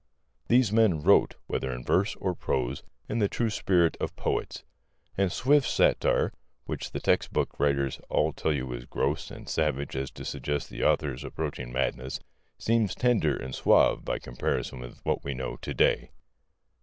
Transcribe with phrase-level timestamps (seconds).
[0.47, 4.63] These men wrote, whether in verse or prose, in the true spirit of poets;
[5.15, 6.33] and Swift's satire,
[6.65, 10.25] which the text book writers all tell you is so gross and savage as to
[10.25, 12.19] suggest the author's approaching madness,
[12.57, 16.09] seems tender and suave by comparison with what we know to day.